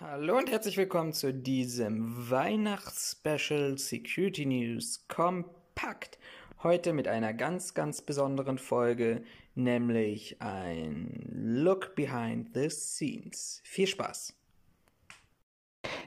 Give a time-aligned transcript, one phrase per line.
[0.00, 6.20] Hallo und herzlich willkommen zu diesem Weihnachtsspecial Security News Kompakt.
[6.62, 9.24] Heute mit einer ganz, ganz besonderen Folge,
[9.56, 13.60] nämlich ein Look Behind the Scenes.
[13.64, 14.34] Viel Spaß!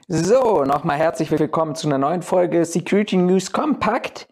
[0.08, 4.26] So, nochmal herzlich willkommen zu einer neuen Folge Security News Kompakt.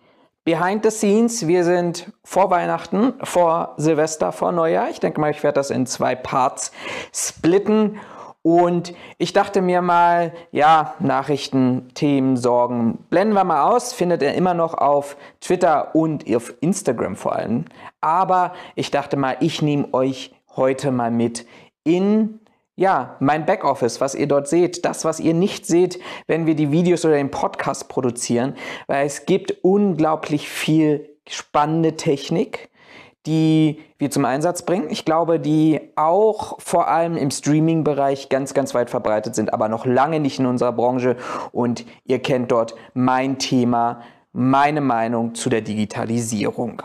[0.44, 4.88] Behind the Scenes, wir sind vor Weihnachten, vor Silvester, vor Neujahr.
[4.88, 6.72] Ich denke mal, ich werde das in zwei Parts
[7.12, 8.00] splitten
[8.42, 14.32] und ich dachte mir mal, ja, Nachrichten, Themen, Sorgen, blenden wir mal aus, findet ihr
[14.32, 17.66] immer noch auf Twitter und auf Instagram vor allem.
[18.00, 21.46] Aber ich dachte mal, ich nehme euch heute mal mit
[21.84, 22.40] in
[22.76, 26.72] ja, mein Backoffice, was ihr dort seht, das, was ihr nicht seht, wenn wir die
[26.72, 32.69] Videos oder den Podcast produzieren, weil es gibt unglaublich viel spannende Technik
[33.26, 34.88] die wir zum Einsatz bringen.
[34.90, 39.84] Ich glaube, die auch vor allem im Streaming-Bereich ganz, ganz weit verbreitet sind, aber noch
[39.84, 41.16] lange nicht in unserer Branche.
[41.52, 44.00] Und ihr kennt dort mein Thema,
[44.32, 46.82] meine Meinung zu der Digitalisierung.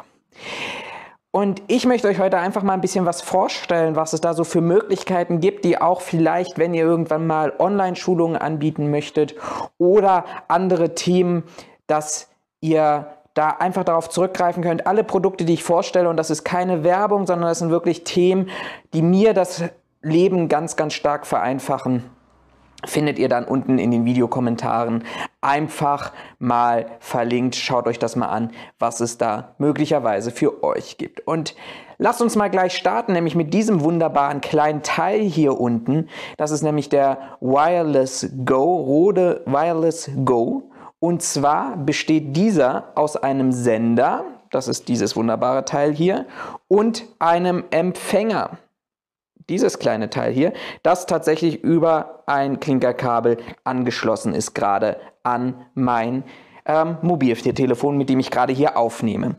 [1.32, 4.46] Und ich möchte euch heute einfach mal ein bisschen was vorstellen, was es da so
[4.46, 9.36] für Möglichkeiten gibt, die auch vielleicht, wenn ihr irgendwann mal Online-Schulungen anbieten möchtet
[9.78, 11.44] oder andere Themen,
[11.88, 12.30] dass
[12.62, 14.88] ihr da einfach darauf zurückgreifen könnt.
[14.88, 18.50] Alle Produkte, die ich vorstelle, und das ist keine Werbung, sondern das sind wirklich Themen,
[18.94, 19.64] die mir das
[20.02, 22.04] Leben ganz, ganz stark vereinfachen,
[22.86, 25.04] findet ihr dann unten in den Videokommentaren
[25.42, 27.56] einfach mal verlinkt.
[27.56, 31.28] Schaut euch das mal an, was es da möglicherweise für euch gibt.
[31.28, 31.56] Und
[31.98, 36.08] lasst uns mal gleich starten, nämlich mit diesem wunderbaren kleinen Teil hier unten.
[36.38, 40.70] Das ist nämlich der Wireless Go, Rode Wireless Go.
[41.06, 46.26] Und zwar besteht dieser aus einem Sender, das ist dieses wunderbare Teil hier,
[46.68, 48.58] und einem Empfänger.
[49.48, 56.24] Dieses kleine Teil hier, das tatsächlich über ein Klinkerkabel angeschlossen ist, gerade an mein
[56.66, 59.36] ähm, Mobiltelefon, mit dem ich gerade hier aufnehme.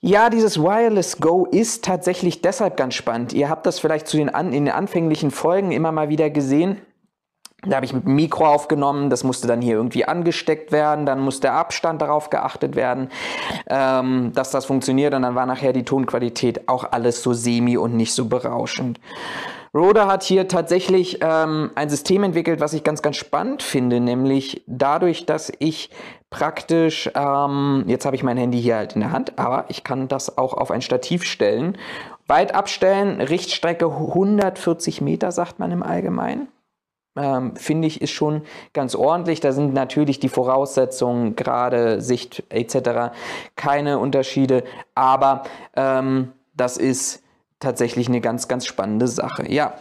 [0.00, 3.32] Ja, dieses Wireless Go ist tatsächlich deshalb ganz spannend.
[3.34, 6.80] Ihr habt das vielleicht zu den an, in den anfänglichen Folgen immer mal wieder gesehen.
[7.66, 11.20] Da habe ich mit dem Mikro aufgenommen, das musste dann hier irgendwie angesteckt werden, dann
[11.20, 13.10] muss der Abstand darauf geachtet werden,
[13.68, 17.96] ähm, dass das funktioniert und dann war nachher die Tonqualität auch alles so semi und
[17.96, 18.98] nicht so berauschend.
[19.72, 24.64] Rode hat hier tatsächlich ähm, ein System entwickelt, was ich ganz, ganz spannend finde, nämlich
[24.66, 25.90] dadurch, dass ich
[26.30, 30.08] praktisch, ähm, jetzt habe ich mein Handy hier halt in der Hand, aber ich kann
[30.08, 31.78] das auch auf ein Stativ stellen,
[32.26, 36.48] weit abstellen, Richtstrecke 140 Meter, sagt man im Allgemeinen
[37.16, 39.40] ähm, finde ich, ist schon ganz ordentlich.
[39.40, 43.12] Da sind natürlich die Voraussetzungen, gerade Sicht etc.,
[43.56, 45.42] keine Unterschiede, aber
[45.76, 47.22] ähm, das ist
[47.58, 49.50] tatsächlich eine ganz, ganz spannende Sache.
[49.50, 49.74] Ja,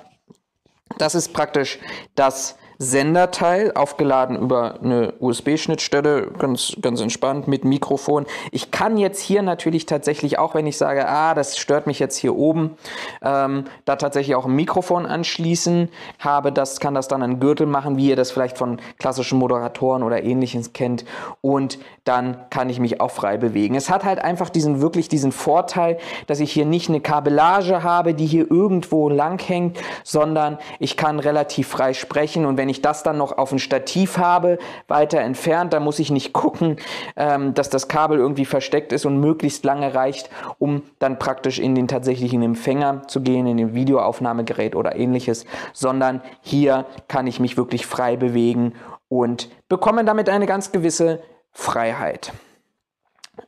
[0.98, 1.80] das ist praktisch
[2.16, 8.26] das Senderteil, aufgeladen über eine USB-Schnittstelle, ganz, ganz entspannt mit Mikrofon.
[8.54, 12.16] Ich kann jetzt hier natürlich tatsächlich, auch wenn ich sage, ah, das stört mich jetzt
[12.16, 12.78] hier oben,
[13.22, 17.98] ähm, da tatsächlich auch ein Mikrofon anschließen, habe das, kann das dann einen Gürtel machen,
[17.98, 21.04] wie ihr das vielleicht von klassischen Moderatoren oder ähnliches kennt
[21.42, 23.76] und dann kann ich mich auch frei bewegen.
[23.76, 25.98] Es hat halt einfach diesen, wirklich diesen Vorteil,
[26.28, 31.20] dass ich hier nicht eine Kabellage habe, die hier irgendwo lang hängt, sondern ich kann
[31.20, 35.22] relativ frei sprechen und wenn wenn ich das dann noch auf ein Stativ habe, weiter
[35.22, 36.78] entfernt, dann muss ich nicht gucken,
[37.16, 41.74] ähm, dass das Kabel irgendwie versteckt ist und möglichst lange reicht, um dann praktisch in
[41.74, 47.58] den tatsächlichen Empfänger zu gehen, in den Videoaufnahmegerät oder ähnliches, sondern hier kann ich mich
[47.58, 48.76] wirklich frei bewegen
[49.08, 52.34] und bekomme damit eine ganz gewisse Freiheit.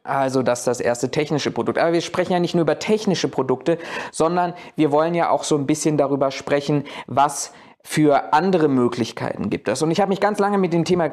[0.01, 1.77] Also das ist das erste technische Produkt.
[1.77, 3.77] Aber wir sprechen ja nicht nur über technische Produkte,
[4.11, 7.53] sondern wir wollen ja auch so ein bisschen darüber sprechen, was
[7.83, 9.81] für andere Möglichkeiten gibt es.
[9.81, 11.09] Und ich habe mich ganz lange mit dem Thema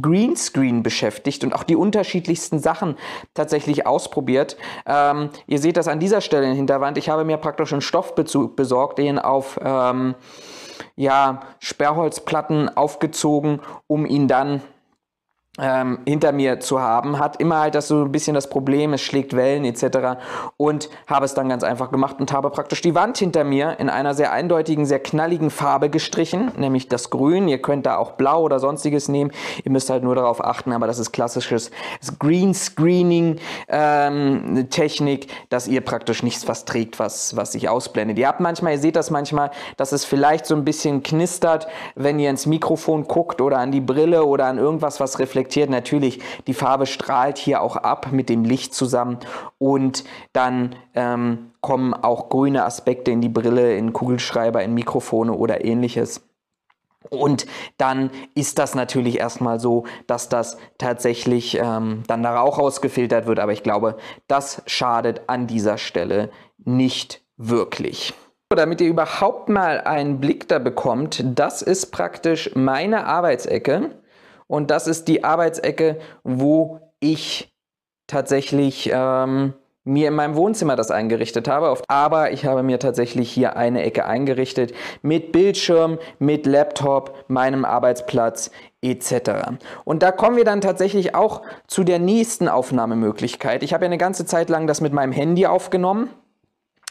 [0.00, 2.96] Greenscreen beschäftigt und auch die unterschiedlichsten Sachen
[3.34, 4.56] tatsächlich ausprobiert.
[4.86, 6.98] Ähm, ihr seht das an dieser Stelle in der Hinterwand.
[6.98, 10.14] Ich habe mir praktisch einen Stoffbezug besorgt, den auf ähm,
[10.96, 14.62] ja, Sperrholzplatten aufgezogen, um ihn dann
[15.58, 19.00] ähm, hinter mir zu haben, hat immer halt das so ein bisschen das Problem, es
[19.00, 20.20] schlägt Wellen etc.
[20.56, 23.88] Und habe es dann ganz einfach gemacht und habe praktisch die Wand hinter mir in
[23.88, 27.48] einer sehr eindeutigen, sehr knalligen Farbe gestrichen, nämlich das Grün.
[27.48, 29.32] Ihr könnt da auch Blau oder sonstiges nehmen.
[29.64, 31.70] Ihr müsst halt nur darauf achten, aber das ist klassisches
[32.18, 33.38] Green Screening
[33.68, 34.68] ähm,
[35.48, 38.18] dass ihr praktisch nichts was trägt, was, was sich ausblendet.
[38.18, 41.66] Ihr habt manchmal, ihr seht das manchmal, dass es vielleicht so ein bisschen knistert,
[41.96, 45.70] wenn ihr ins Mikrofon guckt oder an die Brille oder an irgendwas, was reflektiert reflektiert
[45.70, 49.18] natürlich, die Farbe strahlt hier auch ab mit dem Licht zusammen
[49.58, 50.04] und
[50.34, 56.22] dann ähm, kommen auch grüne Aspekte in die Brille, in Kugelschreiber, in Mikrofone oder ähnliches.
[57.08, 57.46] Und
[57.78, 63.38] dann ist das natürlich erstmal so, dass das tatsächlich ähm, dann da Rauch rausgefiltert wird.
[63.40, 63.96] Aber ich glaube,
[64.28, 66.28] das schadet an dieser Stelle
[66.58, 68.12] nicht wirklich.
[68.50, 73.99] Damit ihr überhaupt mal einen Blick da bekommt, das ist praktisch meine Arbeitsecke.
[74.50, 77.54] Und das ist die Arbeitsecke, wo ich
[78.08, 79.54] tatsächlich ähm,
[79.84, 81.72] mir in meinem Wohnzimmer das eingerichtet habe.
[81.86, 88.50] Aber ich habe mir tatsächlich hier eine Ecke eingerichtet mit Bildschirm, mit Laptop, meinem Arbeitsplatz
[88.82, 89.52] etc.
[89.84, 93.62] Und da kommen wir dann tatsächlich auch zu der nächsten Aufnahmemöglichkeit.
[93.62, 96.10] Ich habe ja eine ganze Zeit lang das mit meinem Handy aufgenommen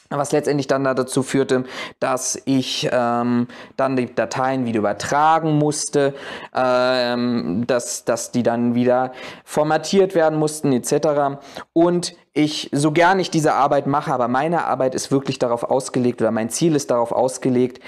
[0.09, 1.65] was letztendlich dann dazu führte,
[1.99, 3.47] dass ich ähm,
[3.77, 6.15] dann die Dateien wieder übertragen musste,
[6.55, 9.11] ähm, dass, dass die dann wieder
[9.43, 11.39] formatiert werden mussten etc.
[11.73, 16.21] Und ich, so gern ich diese Arbeit mache, aber meine Arbeit ist wirklich darauf ausgelegt
[16.21, 17.81] oder mein Ziel ist darauf ausgelegt,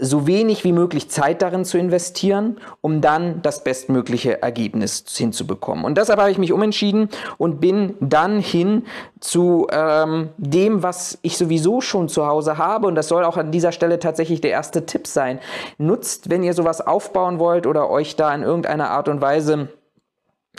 [0.00, 5.84] so wenig wie möglich Zeit darin zu investieren, um dann das bestmögliche Ergebnis hinzubekommen.
[5.84, 8.84] Und deshalb habe ich mich umentschieden und bin dann hin
[9.20, 12.86] zu ähm, dem, was ich sowieso schon zu Hause habe.
[12.86, 15.40] Und das soll auch an dieser Stelle tatsächlich der erste Tipp sein.
[15.78, 19.68] Nutzt, wenn ihr sowas aufbauen wollt oder euch da in irgendeiner Art und Weise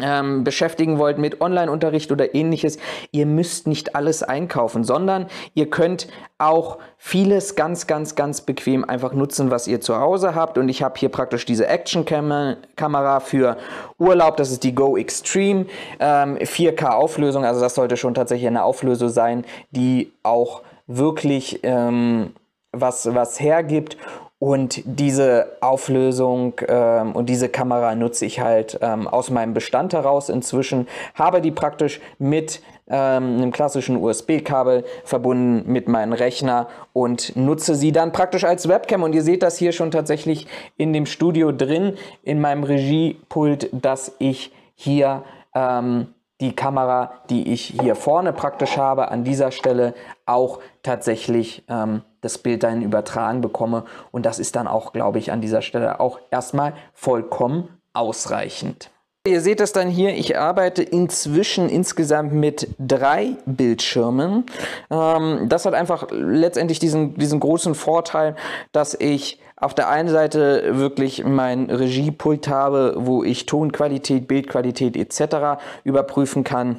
[0.01, 2.77] ähm, beschäftigen wollt mit Online-Unterricht oder ähnliches,
[3.11, 6.07] ihr müsst nicht alles einkaufen, sondern ihr könnt
[6.37, 10.57] auch vieles ganz, ganz, ganz bequem einfach nutzen, was ihr zu Hause habt.
[10.57, 13.57] Und ich habe hier praktisch diese Action-Kamera für
[13.97, 15.65] Urlaub, das ist die Go Extreme,
[15.99, 22.33] ähm, 4K Auflösung, also das sollte schon tatsächlich eine Auflösung sein, die auch wirklich ähm,
[22.71, 23.97] was, was hergibt
[24.39, 30.29] und diese Auflösung ähm, und diese Kamera nutze ich halt ähm, aus meinem Bestand heraus
[30.29, 37.75] inzwischen, habe die praktisch mit ähm, einem klassischen USB-Kabel verbunden mit meinem Rechner und nutze
[37.75, 39.03] sie dann praktisch als Webcam.
[39.03, 40.47] Und ihr seht das hier schon tatsächlich
[40.77, 46.07] in dem Studio drin, in meinem Regiepult, dass ich hier ähm,
[46.41, 49.93] die Kamera, die ich hier vorne praktisch habe, an dieser Stelle
[50.25, 53.83] auch tatsächlich ähm, das Bild dahin übertragen bekomme.
[54.11, 58.89] Und das ist dann auch, glaube ich, an dieser Stelle auch erstmal vollkommen ausreichend.
[59.27, 64.45] Ihr seht es dann hier, ich arbeite inzwischen insgesamt mit drei Bildschirmen.
[64.89, 68.37] Ähm, das hat einfach letztendlich diesen, diesen großen Vorteil,
[68.71, 75.61] dass ich auf der einen Seite wirklich mein Regiepult habe, wo ich Tonqualität, Bildqualität etc.
[75.83, 76.77] überprüfen kann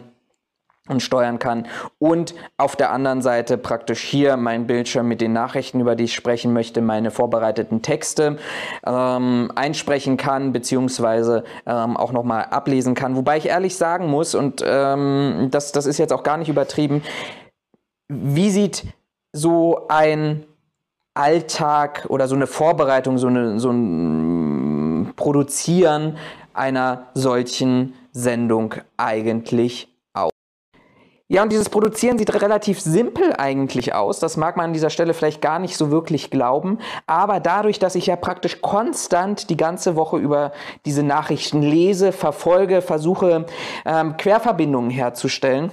[0.88, 1.66] und steuern kann
[1.98, 6.14] und auf der anderen Seite praktisch hier mein Bildschirm mit den Nachrichten, über die ich
[6.14, 8.38] sprechen möchte, meine vorbereiteten Texte
[8.84, 13.14] ähm, einsprechen kann beziehungsweise ähm, auch nochmal ablesen kann.
[13.14, 17.02] Wobei ich ehrlich sagen muss und ähm, das, das ist jetzt auch gar nicht übertrieben,
[18.08, 18.84] wie sieht
[19.32, 20.44] so ein
[21.14, 26.16] Alltag oder so eine Vorbereitung, so, eine, so ein Produzieren
[26.52, 29.90] einer solchen Sendung eigentlich
[31.32, 34.18] ja, und dieses Produzieren sieht relativ simpel eigentlich aus.
[34.18, 36.80] Das mag man an dieser Stelle vielleicht gar nicht so wirklich glauben.
[37.06, 40.50] Aber dadurch, dass ich ja praktisch konstant die ganze Woche über
[40.84, 43.46] diese Nachrichten lese, verfolge, versuche
[43.86, 45.70] ähm, Querverbindungen herzustellen,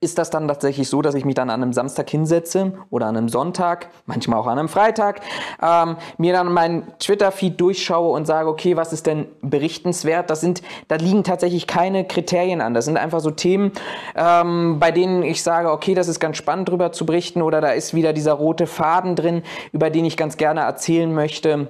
[0.00, 3.16] ist das dann tatsächlich so, dass ich mich dann an einem Samstag hinsetze oder an
[3.16, 5.20] einem Sonntag, manchmal auch an einem Freitag,
[5.62, 10.30] ähm, mir dann meinen Twitter-Feed durchschaue und sage, okay, was ist denn berichtenswert?
[10.30, 12.74] Das sind, da liegen tatsächlich keine Kriterien an.
[12.74, 13.72] Das sind einfach so Themen,
[14.14, 17.70] ähm, bei denen ich sage, okay, das ist ganz spannend drüber zu berichten oder da
[17.70, 19.42] ist wieder dieser rote Faden drin,
[19.72, 21.68] über den ich ganz gerne erzählen möchte.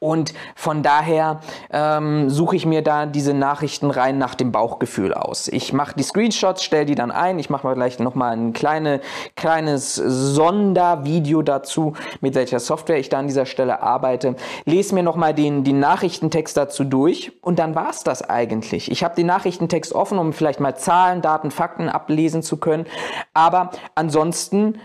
[0.00, 1.40] Und von daher
[1.70, 5.48] ähm, suche ich mir da diese Nachrichten rein nach dem Bauchgefühl aus.
[5.48, 7.40] Ich mache die Screenshots, stelle die dann ein.
[7.40, 9.00] Ich mache mal gleich nochmal ein kleine,
[9.34, 14.36] kleines Sondervideo dazu, mit welcher Software ich da an dieser Stelle arbeite.
[14.64, 18.92] Lese mir nochmal den, den Nachrichtentext dazu durch und dann war es das eigentlich.
[18.92, 22.86] Ich habe den Nachrichtentext offen, um vielleicht mal Zahlen, Daten, Fakten ablesen zu können.
[23.34, 24.78] Aber ansonsten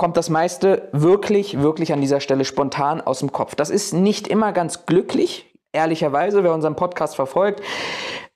[0.00, 3.54] kommt das meiste wirklich, wirklich an dieser Stelle spontan aus dem Kopf.
[3.54, 7.60] Das ist nicht immer ganz glücklich, ehrlicherweise, wer unseren Podcast verfolgt.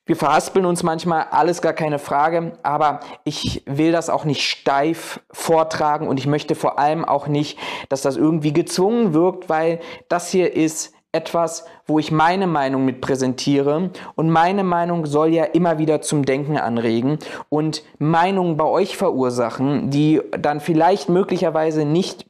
[0.05, 5.21] Wir verhaspeln uns manchmal, alles gar keine Frage, aber ich will das auch nicht steif
[5.31, 7.57] vortragen und ich möchte vor allem auch nicht,
[7.89, 13.01] dass das irgendwie gezwungen wirkt, weil das hier ist etwas, wo ich meine Meinung mit
[13.01, 13.91] präsentiere.
[14.15, 17.17] Und meine Meinung soll ja immer wieder zum Denken anregen
[17.49, 22.25] und Meinungen bei euch verursachen, die dann vielleicht möglicherweise nicht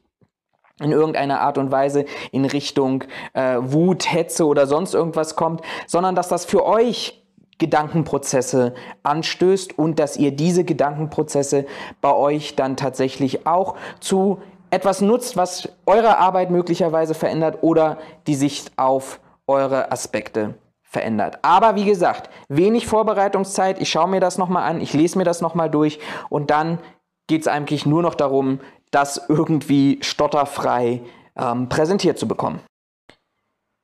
[0.82, 6.16] in irgendeiner Art und Weise in Richtung äh, Wut, Hetze oder sonst irgendwas kommt, sondern
[6.16, 7.26] dass das für euch
[7.58, 8.74] Gedankenprozesse
[9.04, 11.66] anstößt und dass ihr diese Gedankenprozesse
[12.02, 14.42] bei euch dann tatsächlich auch zu
[14.76, 21.40] etwas nutzt, was eure Arbeit möglicherweise verändert oder die Sicht auf eure Aspekte verändert.
[21.42, 23.82] Aber wie gesagt, wenig Vorbereitungszeit.
[23.82, 26.80] Ich schaue mir das nochmal an, ich lese mir das nochmal durch und dann
[27.28, 28.60] geht es eigentlich nur noch darum,
[28.92, 31.02] das irgendwie stotterfrei
[31.38, 32.62] ähm, präsentiert zu bekommen.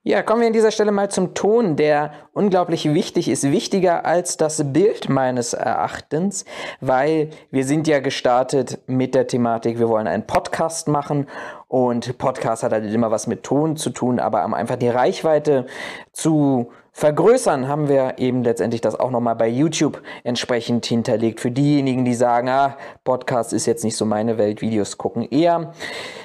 [0.03, 4.35] Ja, kommen wir an dieser Stelle mal zum Ton, der unglaublich wichtig ist, wichtiger als
[4.35, 6.43] das Bild meines Erachtens,
[6.79, 11.27] weil wir sind ja gestartet mit der Thematik, wir wollen einen Podcast machen
[11.67, 15.67] und Podcast hat halt immer was mit Ton zu tun, aber um einfach die Reichweite
[16.13, 21.39] zu vergrößern, haben wir eben letztendlich das auch nochmal bei YouTube entsprechend hinterlegt.
[21.39, 25.73] Für diejenigen, die sagen, ah, Podcast ist jetzt nicht so meine Welt, Videos gucken eher.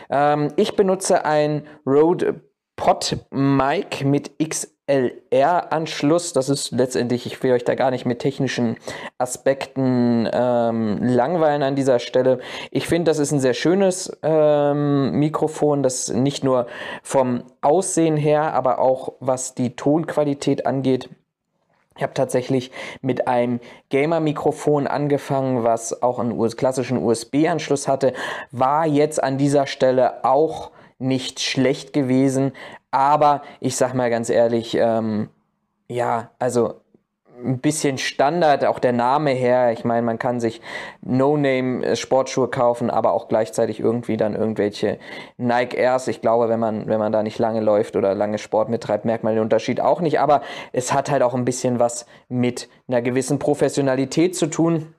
[0.08, 2.40] Ähm, ich benutze ein Rode
[2.76, 6.32] PodMic mit XLR-Anschluss.
[6.34, 8.76] Das ist letztendlich, ich will euch da gar nicht mit technischen
[9.18, 12.38] Aspekten ähm, langweilen an dieser Stelle.
[12.70, 16.66] Ich finde, das ist ein sehr schönes ähm, Mikrofon, das nicht nur
[17.02, 21.08] vom Aussehen her, aber auch was die Tonqualität angeht.
[21.96, 28.12] Ich habe tatsächlich mit einem Gamer-Mikrofon angefangen, was auch einen klassischen USB-Anschluss hatte,
[28.50, 32.52] war jetzt an dieser Stelle auch nicht schlecht gewesen,
[32.90, 35.28] aber ich sag mal ganz ehrlich, ähm,
[35.88, 36.80] ja, also
[37.44, 39.72] ein bisschen Standard, auch der Name her.
[39.72, 40.60] Ich meine, man kann sich
[41.02, 44.98] No-Name-Sportschuhe kaufen, aber auch gleichzeitig irgendwie dann irgendwelche
[45.36, 46.08] Nike Airs.
[46.08, 49.24] Ich glaube, wenn man, wenn man da nicht lange läuft oder lange Sport mittreibt, merkt
[49.24, 50.18] man den Unterschied auch nicht.
[50.20, 54.94] Aber es hat halt auch ein bisschen was mit einer gewissen Professionalität zu tun.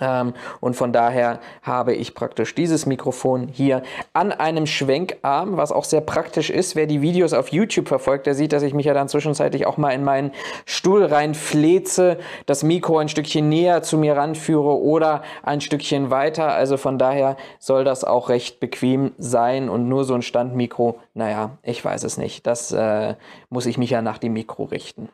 [0.00, 5.84] Ähm, und von daher habe ich praktisch dieses Mikrofon hier an einem Schwenkarm, was auch
[5.84, 6.76] sehr praktisch ist.
[6.76, 9.76] Wer die Videos auf YouTube verfolgt, der sieht, dass ich mich ja dann zwischenzeitlich auch
[9.76, 10.32] mal in meinen
[10.64, 16.52] Stuhl reinfleze, das Mikro ein Stückchen näher zu mir ranführe oder ein Stückchen weiter.
[16.52, 21.58] Also von daher soll das auch recht bequem sein und nur so ein Standmikro, naja,
[21.62, 22.46] ich weiß es nicht.
[22.46, 23.14] Das äh,
[23.48, 25.08] muss ich mich ja nach dem Mikro richten.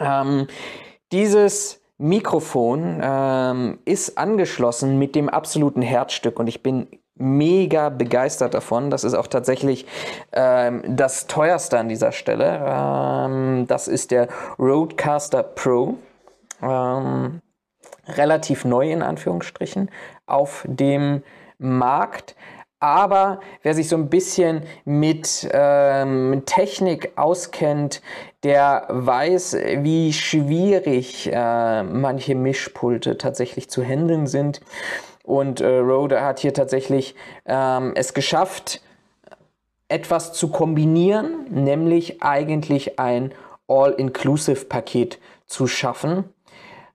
[0.00, 0.46] Ähm,
[1.12, 6.86] dieses Mikrofon ähm, ist angeschlossen mit dem absoluten Herzstück und ich bin
[7.16, 8.90] mega begeistert davon.
[8.90, 9.86] Das ist auch tatsächlich
[10.32, 12.64] ähm, das teuerste an dieser Stelle.
[12.64, 14.28] Ähm, das ist der
[14.58, 15.96] Roadcaster Pro.
[16.62, 17.40] Ähm,
[18.06, 19.90] relativ neu in Anführungsstrichen
[20.26, 21.22] auf dem
[21.58, 22.36] Markt.
[22.80, 28.02] Aber wer sich so ein bisschen mit ähm, Technik auskennt,
[28.44, 34.60] der weiß, wie schwierig äh, manche Mischpulte tatsächlich zu handeln sind.
[35.24, 37.16] Und äh, Rode hat hier tatsächlich
[37.46, 38.80] ähm, es geschafft,
[39.88, 43.32] etwas zu kombinieren, nämlich eigentlich ein
[43.66, 46.24] All-Inclusive-Paket zu schaffen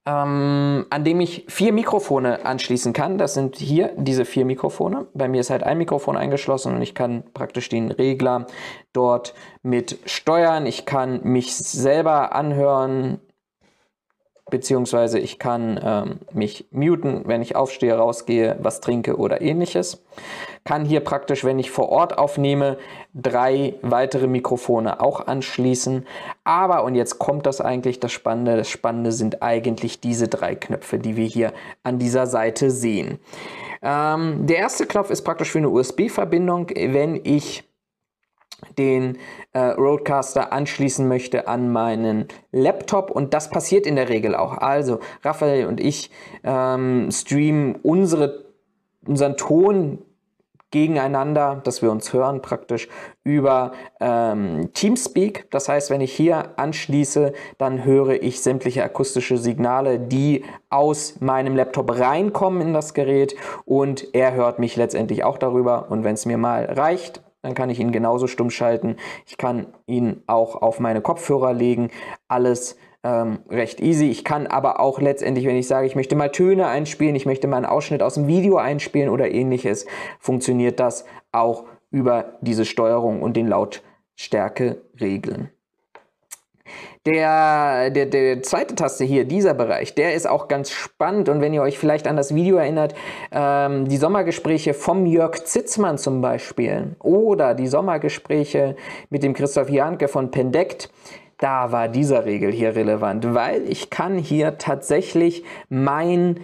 [0.06, 3.18] ähm, an dem ich vier Mikrofone anschließen kann.
[3.18, 5.08] Das sind hier diese vier Mikrofone.
[5.14, 8.48] Bei mir ist halt ein Mikrofon eingeschlossen und ich kann praktisch den Regler
[8.92, 10.66] dort mit steuern.
[10.66, 13.22] Ich kann mich selber anhören,
[14.50, 20.04] beziehungsweise ich kann ähm, mich muten, wenn ich aufstehe, rausgehe, was trinke oder ähnliches.
[20.66, 22.78] Kann hier praktisch, wenn ich vor Ort aufnehme,
[23.14, 26.06] drei weitere Mikrofone auch anschließen.
[26.44, 31.00] Aber, und jetzt kommt das eigentlich das Spannende, das Spannende sind eigentlich diese drei Knöpfe,
[31.00, 31.52] die wir hier
[31.84, 33.20] an dieser Seite sehen.
[33.82, 37.66] Ähm, der erste Knopf ist praktisch für eine USB-Verbindung, wenn ich
[38.78, 39.18] den
[39.52, 44.58] äh, Roadcaster anschließen möchte an meinen Laptop und das passiert in der Regel auch.
[44.58, 46.12] Also Raphael und ich
[46.44, 48.46] ähm, streamen unsere,
[49.06, 50.00] unseren Ton
[50.74, 52.90] gegeneinander, dass wir uns hören praktisch
[53.24, 55.50] über ähm, Teamspeak.
[55.52, 61.56] Das heißt, wenn ich hier anschließe, dann höre ich sämtliche akustische Signale, die aus meinem
[61.56, 65.92] Laptop reinkommen in das Gerät und er hört mich letztendlich auch darüber.
[65.92, 68.96] Und wenn es mir mal reicht, dann kann ich ihn genauso stumm schalten.
[69.28, 71.92] Ich kann ihn auch auf meine Kopfhörer legen.
[72.28, 74.10] Alles ähm, recht easy.
[74.10, 77.48] Ich kann aber auch letztendlich, wenn ich sage, ich möchte mal Töne einspielen, ich möchte
[77.48, 79.86] mal einen Ausschnitt aus dem Video einspielen oder ähnliches,
[80.20, 85.50] funktioniert das auch über diese Steuerung und den Lautstärke regeln.
[87.06, 91.28] Der, der, der zweite Taste hier, dieser Bereich, der ist auch ganz spannend.
[91.28, 92.96] Und wenn ihr euch vielleicht an das Video erinnert,
[93.34, 98.78] ähm, die Sommergespräche vom Jörg Zitzmann zum Beispiel oder die Sommergespräche
[99.10, 100.90] mit dem Christoph Janke von Pendekt,
[101.44, 106.40] da war dieser Regel hier relevant, weil ich kann hier tatsächlich mein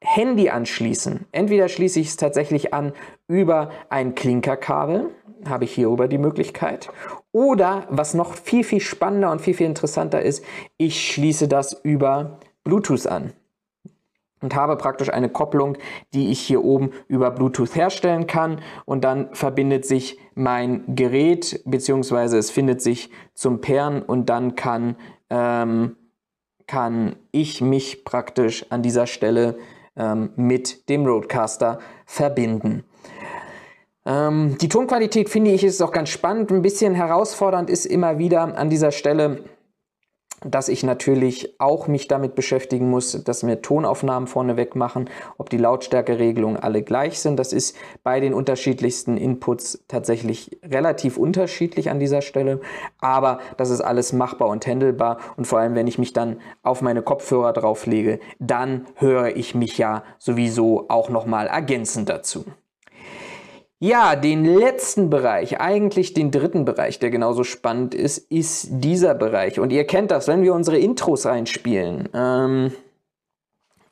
[0.00, 1.26] Handy anschließen.
[1.32, 2.92] Entweder schließe ich es tatsächlich an
[3.26, 5.10] über ein Klinkerkabel,
[5.48, 6.90] habe ich hierüber die Möglichkeit.
[7.32, 10.44] Oder, was noch viel, viel spannender und viel, viel interessanter ist,
[10.76, 13.32] ich schließe das über Bluetooth an.
[14.44, 15.78] Und habe praktisch eine Kopplung,
[16.12, 22.36] die ich hier oben über Bluetooth herstellen kann und dann verbindet sich mein Gerät beziehungsweise
[22.36, 24.96] es findet sich zum Pairen und dann kann,
[25.30, 25.96] ähm,
[26.66, 29.56] kann ich mich praktisch an dieser Stelle
[29.96, 32.84] ähm, mit dem Roadcaster verbinden.
[34.04, 36.50] Ähm, die Tonqualität finde ich ist auch ganz spannend.
[36.52, 39.44] Ein bisschen herausfordernd ist immer wieder an dieser Stelle
[40.44, 45.56] dass ich natürlich auch mich damit beschäftigen muss, dass wir Tonaufnahmen vorneweg machen, ob die
[45.56, 47.38] Lautstärkeregelungen alle gleich sind.
[47.38, 52.60] Das ist bei den unterschiedlichsten Inputs tatsächlich relativ unterschiedlich an dieser Stelle,
[53.00, 56.82] aber das ist alles machbar und handelbar und vor allem, wenn ich mich dann auf
[56.82, 62.44] meine Kopfhörer drauflege, dann höre ich mich ja sowieso auch nochmal ergänzend dazu.
[63.80, 69.60] Ja, den letzten Bereich, eigentlich den dritten Bereich, der genauso spannend ist, ist dieser Bereich.
[69.60, 72.08] Und ihr kennt das, wenn wir unsere Intros reinspielen.
[72.14, 72.72] Ähm,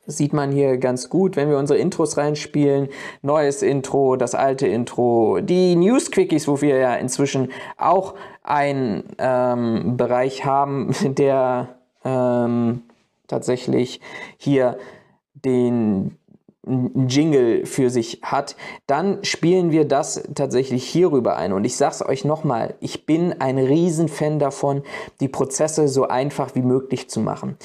[0.07, 2.89] sieht man hier ganz gut, wenn wir unsere Intros reinspielen.
[3.23, 9.97] Neues Intro, das alte Intro, die News Quickies, wo wir ja inzwischen auch einen ähm,
[9.97, 11.69] Bereich haben, der
[12.05, 12.83] ähm,
[13.29, 14.01] tatsächlich
[14.37, 14.79] hier
[15.35, 16.19] den,
[16.67, 21.53] ein Jingle für sich hat, dann spielen wir das tatsächlich hierüber ein.
[21.53, 24.83] Und ich sage es euch nochmal, ich bin ein Riesenfan davon,
[25.21, 27.57] die Prozesse so einfach wie möglich zu machen.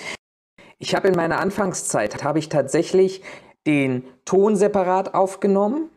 [0.80, 3.22] Ich habe in meiner Anfangszeit, habe ich tatsächlich
[3.66, 5.89] den Ton separat aufgenommen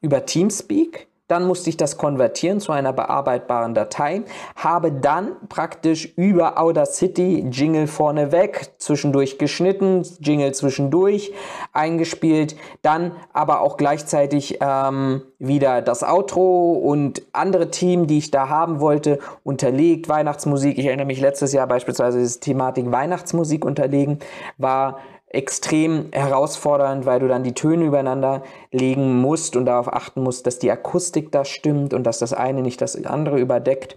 [0.00, 4.22] über Teamspeak dann musste ich das konvertieren zu einer bearbeitbaren Datei,
[4.56, 11.32] habe dann praktisch über Audacity Jingle vorneweg, zwischendurch geschnitten, Jingle zwischendurch
[11.72, 18.50] eingespielt, dann aber auch gleichzeitig ähm, wieder das Outro und andere Themen, die ich da
[18.50, 20.78] haben wollte, unterlegt, Weihnachtsmusik.
[20.78, 24.18] Ich erinnere mich letztes Jahr beispielsweise diese Thematik Weihnachtsmusik unterlegen,
[24.58, 24.98] war
[25.34, 30.58] extrem herausfordernd, weil du dann die Töne übereinander legen musst und darauf achten musst, dass
[30.58, 33.96] die Akustik da stimmt und dass das eine nicht das andere überdeckt.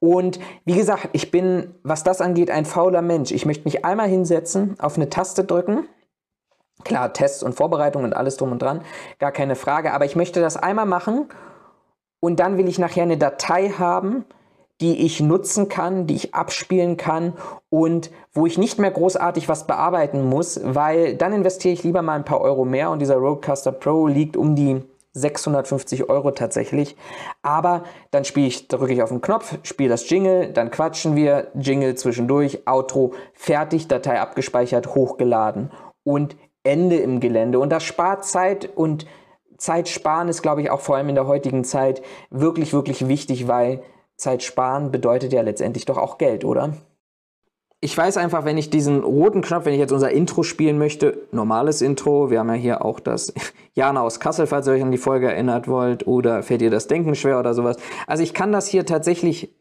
[0.00, 3.30] Und wie gesagt, ich bin, was das angeht, ein fauler Mensch.
[3.30, 5.86] Ich möchte mich einmal hinsetzen, auf eine Taste drücken.
[6.84, 8.82] Klar, Tests und Vorbereitungen und alles drum und dran,
[9.20, 9.92] gar keine Frage.
[9.92, 11.28] Aber ich möchte das einmal machen
[12.18, 14.24] und dann will ich nachher eine Datei haben,
[14.80, 17.34] die ich nutzen kann, die ich abspielen kann
[17.70, 22.14] und wo ich nicht mehr großartig was bearbeiten muss, weil dann investiere ich lieber mal
[22.14, 24.82] ein paar Euro mehr und dieser Roadcaster Pro liegt um die
[25.14, 26.96] 650 Euro tatsächlich.
[27.42, 31.48] Aber dann spiele ich, drücke ich auf den Knopf, spiele das Jingle, dann quatschen wir,
[31.54, 35.70] Jingle zwischendurch, Outro, fertig, Datei abgespeichert, hochgeladen
[36.04, 37.58] und Ende im Gelände.
[37.58, 39.06] Und das spart Zeit und
[39.58, 43.46] Zeit sparen ist, glaube ich, auch vor allem in der heutigen Zeit wirklich, wirklich wichtig,
[43.46, 43.82] weil
[44.22, 46.74] Zeit sparen bedeutet ja letztendlich doch auch Geld, oder?
[47.80, 51.18] Ich weiß einfach, wenn ich diesen roten Knopf, wenn ich jetzt unser Intro spielen möchte,
[51.32, 53.34] normales Intro, wir haben ja hier auch das
[53.74, 56.86] Jana aus Kassel, falls ihr euch an die Folge erinnert wollt, oder fällt ihr das
[56.86, 57.76] Denken schwer oder sowas.
[58.06, 59.52] Also ich kann das hier tatsächlich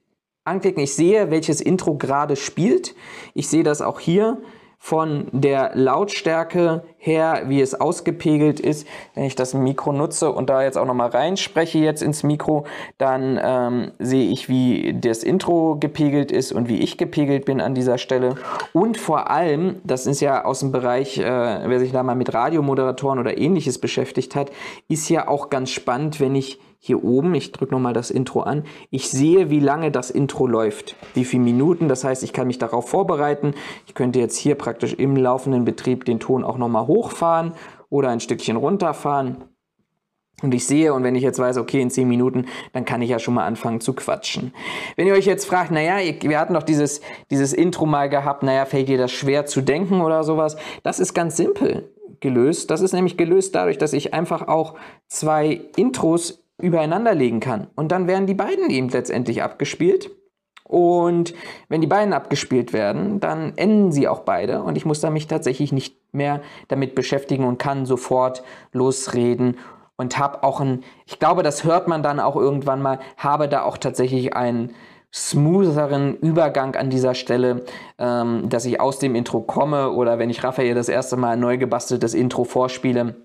[0.44, 0.84] anklicken.
[0.84, 2.96] Ich sehe, welches Intro gerade spielt.
[3.34, 4.38] Ich sehe das auch hier
[4.84, 8.88] von der Lautstärke her, wie es ausgepegelt ist.
[9.14, 12.66] Wenn ich das Mikro nutze und da jetzt auch nochmal reinspreche jetzt ins Mikro,
[12.98, 17.76] dann ähm, sehe ich, wie das Intro gepegelt ist und wie ich gepegelt bin an
[17.76, 18.36] dieser Stelle.
[18.74, 22.34] Und vor allem, das ist ja aus dem Bereich, äh, wer sich da mal mit
[22.34, 24.50] Radiomoderatoren oder ähnliches beschäftigt hat,
[24.88, 28.64] ist ja auch ganz spannend, wenn ich hier oben, ich drücke nochmal das Intro an,
[28.90, 32.58] ich sehe, wie lange das Intro läuft, wie viele Minuten, das heißt, ich kann mich
[32.58, 33.54] darauf vorbereiten.
[33.86, 37.54] Ich könnte jetzt hier praktisch im laufenden Betrieb den Ton auch nochmal hochfahren
[37.90, 39.44] oder ein Stückchen runterfahren.
[40.42, 43.12] Und ich sehe, und wenn ich jetzt weiß, okay, in 10 Minuten, dann kann ich
[43.12, 44.52] ja schon mal anfangen zu quatschen.
[44.96, 48.66] Wenn ihr euch jetzt fragt, naja, wir hatten doch dieses, dieses Intro mal gehabt, naja,
[48.66, 50.58] fällt dir das schwer zu denken oder sowas?
[50.82, 52.72] Das ist ganz simpel gelöst.
[52.72, 54.76] Das ist nämlich gelöst dadurch, dass ich einfach auch
[55.08, 57.68] zwei Intros übereinander legen kann.
[57.76, 60.12] Und dann werden die beiden eben letztendlich abgespielt.
[60.64, 61.34] Und
[61.68, 64.64] wenn die beiden abgespielt werden, dann enden sie auch beide.
[64.64, 69.58] Und ich muss da mich tatsächlich nicht mehr damit beschäftigen und kann sofort losreden
[69.98, 73.64] und habe auch ein, ich glaube, das hört man dann auch irgendwann mal, habe da
[73.64, 74.74] auch tatsächlich einen
[75.14, 77.66] smootheren Übergang an dieser Stelle,
[78.00, 81.40] ähm, dass ich aus dem Intro komme oder wenn ich Raphael das erste Mal ein
[81.40, 83.16] neu gebasteltes Intro vorspiele,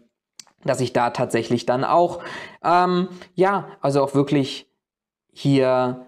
[0.64, 2.23] dass ich da tatsächlich dann auch,
[2.64, 4.69] ähm, ja, also auch wirklich
[5.33, 6.07] hier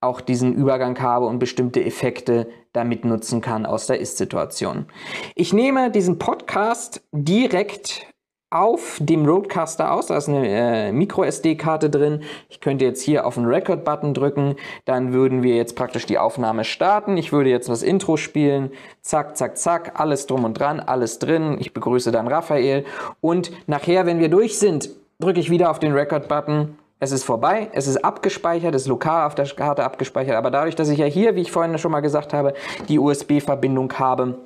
[0.00, 4.86] auch diesen Übergang habe und bestimmte Effekte damit nutzen kann aus der Ist-Situation.
[5.34, 8.06] Ich nehme diesen Podcast direkt
[8.54, 10.06] auf dem Roadcaster aus.
[10.06, 12.22] Da ist eine äh, Micro-SD-Karte drin.
[12.48, 14.54] Ich könnte jetzt hier auf den Record-Button drücken.
[14.84, 17.16] Dann würden wir jetzt praktisch die Aufnahme starten.
[17.16, 18.70] Ich würde jetzt das Intro spielen.
[19.02, 20.00] Zack, zack, zack.
[20.00, 21.56] Alles drum und dran, alles drin.
[21.58, 22.84] Ich begrüße dann Raphael.
[23.20, 24.88] Und nachher, wenn wir durch sind,
[25.18, 26.78] drücke ich wieder auf den Record-Button.
[27.00, 30.36] Es ist vorbei, es ist abgespeichert, es ist lokal auf der Karte abgespeichert.
[30.36, 32.54] Aber dadurch, dass ich ja hier, wie ich vorhin schon mal gesagt habe,
[32.88, 34.38] die USB-Verbindung habe,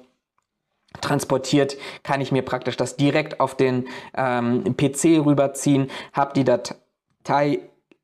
[1.00, 7.61] transportiert, kann ich mir praktisch das direkt auf den ähm, PC rüberziehen, habe die Datei,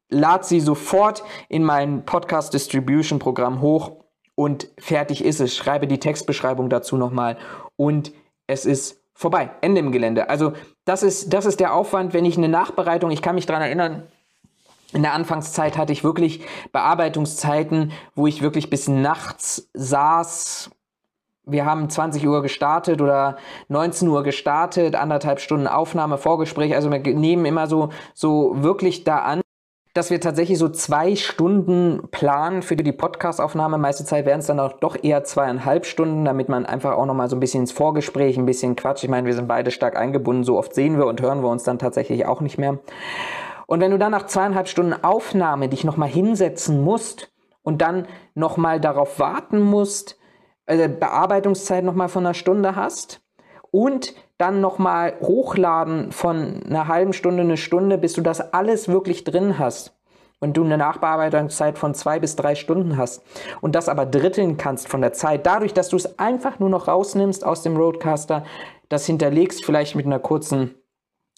[0.09, 3.92] lade sie sofort in mein Podcast Distribution Programm hoch
[4.35, 5.57] und fertig ist es.
[5.57, 7.37] Schreibe die Textbeschreibung dazu nochmal
[7.76, 8.12] und
[8.46, 9.50] es ist vorbei.
[9.61, 10.28] Ende im Gelände.
[10.28, 10.52] Also
[10.85, 14.07] das ist, das ist der Aufwand, wenn ich eine Nachbereitung, ich kann mich daran erinnern,
[14.92, 20.70] in der Anfangszeit hatte ich wirklich Bearbeitungszeiten, wo ich wirklich bis nachts saß,
[21.46, 23.37] wir haben 20 Uhr gestartet oder
[23.68, 26.74] 19 Uhr gestartet, anderthalb Stunden Aufnahme, Vorgespräch.
[26.74, 29.40] Also wir nehmen immer so, so wirklich da an,
[29.94, 33.78] dass wir tatsächlich so zwei Stunden planen für die Podcastaufnahme.
[33.78, 37.30] Meiste Zeit wären es dann auch doch eher zweieinhalb Stunden, damit man einfach auch nochmal
[37.30, 39.04] so ein bisschen ins Vorgespräch, ein bisschen Quatsch.
[39.04, 40.42] Ich meine, wir sind beide stark eingebunden.
[40.42, 42.78] So oft sehen wir und hören wir uns dann tatsächlich auch nicht mehr.
[43.66, 47.30] Und wenn du dann nach zweieinhalb Stunden Aufnahme dich nochmal hinsetzen musst
[47.62, 50.18] und dann nochmal darauf warten musst,
[50.66, 53.20] äh, Bearbeitungszeit nochmal von einer Stunde hast
[53.70, 59.24] und dann nochmal hochladen von einer halben Stunde, eine Stunde, bis du das alles wirklich
[59.24, 59.96] drin hast
[60.40, 63.22] und du eine Nachbearbeitungszeit von zwei bis drei Stunden hast
[63.61, 66.88] und das aber dritteln kannst von der Zeit, dadurch, dass du es einfach nur noch
[66.88, 68.44] rausnimmst aus dem Roadcaster,
[68.88, 70.74] das hinterlegst vielleicht mit einer kurzen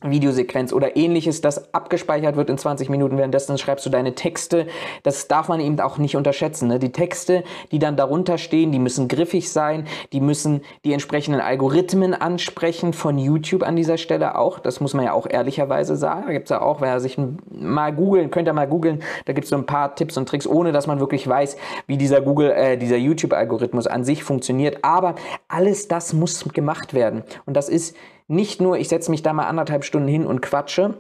[0.03, 3.17] Videosequenz oder ähnliches, das abgespeichert wird in 20 Minuten.
[3.17, 4.67] Währenddessen schreibst du deine Texte.
[5.03, 6.69] Das darf man eben auch nicht unterschätzen.
[6.69, 6.79] Ne?
[6.79, 12.13] Die Texte, die dann darunter stehen, die müssen griffig sein, die müssen die entsprechenden Algorithmen
[12.13, 14.59] ansprechen von YouTube an dieser Stelle auch.
[14.59, 16.25] Das muss man ja auch ehrlicherweise sagen.
[16.27, 17.19] Da gibt es ja auch, wer sich
[17.51, 20.47] mal googeln, könnt ihr mal googeln, da gibt es so ein paar Tipps und Tricks,
[20.47, 21.57] ohne dass man wirklich weiß,
[21.87, 24.81] wie dieser Google, äh, dieser YouTube-Algorithmus an sich funktioniert.
[24.83, 25.15] Aber
[25.49, 27.23] alles das muss gemacht werden.
[27.47, 27.97] Und das ist
[28.29, 30.95] nicht nur, ich setze mich da mal anderthalb Stunden hin und quatsche,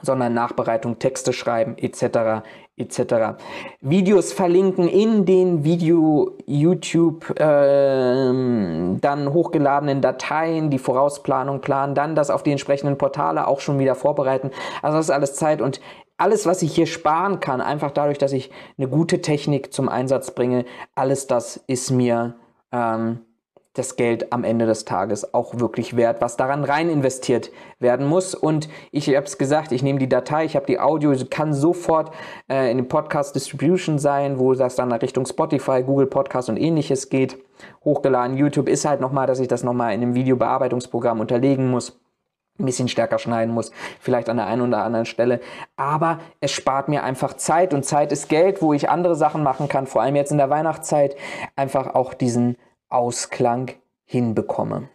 [0.00, 2.42] sondern Nachbereitung, Texte schreiben etc.
[2.76, 3.42] etc.
[3.80, 12.30] Videos verlinken in den Video YouTube äh, dann hochgeladenen Dateien, die Vorausplanung planen, dann das
[12.30, 14.50] auf die entsprechenden Portale auch schon wieder vorbereiten.
[14.80, 15.80] Also das ist alles Zeit und
[16.16, 20.32] alles, was ich hier sparen kann, einfach dadurch, dass ich eine gute Technik zum Einsatz
[20.32, 22.36] bringe, alles das ist mir
[22.70, 23.20] ähm,
[23.74, 28.34] das Geld am Ende des Tages auch wirklich wert, was daran rein investiert werden muss.
[28.34, 32.12] Und ich habe es gesagt, ich nehme die Datei, ich habe die Audio, kann sofort
[32.50, 37.08] äh, in den Podcast Distribution sein, wo das dann Richtung Spotify, Google Podcast und ähnliches
[37.08, 37.38] geht.
[37.84, 38.36] Hochgeladen.
[38.36, 41.98] YouTube ist halt nochmal, dass ich das nochmal in einem Videobearbeitungsprogramm unterlegen muss
[42.58, 45.40] ein bisschen stärker schneiden muss, vielleicht an der einen oder anderen Stelle.
[45.76, 49.68] Aber es spart mir einfach Zeit und Zeit ist Geld, wo ich andere Sachen machen
[49.68, 51.16] kann, vor allem jetzt in der Weihnachtszeit,
[51.56, 52.56] einfach auch diesen
[52.92, 53.70] Ausklang
[54.04, 54.88] hinbekomme.